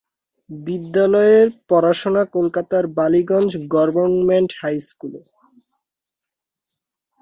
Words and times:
বিদ্যালয়ের 0.49 1.47
পড়াশোনা 1.69 2.23
কলকাতার 2.35 2.83
বালিগঞ্জ 2.97 3.51
গভর্নমেন্ট 3.75 4.49
হাই 4.59 4.77
স্কুলে। 4.87 5.21